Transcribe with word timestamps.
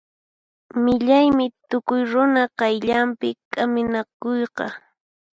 Millaymi 0.83 1.45
tukuy 1.69 2.01
runa 2.11 2.43
qayllanpi 2.59 3.27
k'aminakuyqa. 3.51 4.65